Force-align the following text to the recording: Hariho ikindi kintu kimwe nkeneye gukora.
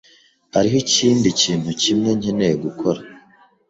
Hariho 0.53 0.77
ikindi 0.83 1.27
kintu 1.41 1.69
kimwe 1.81 2.09
nkeneye 2.19 2.55
gukora. 2.63 3.01